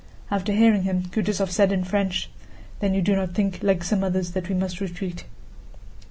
[0.31, 2.31] After hearing him, Kutúzov said in French:
[2.79, 5.25] "Then you do not think, like some others, that we must retreat?"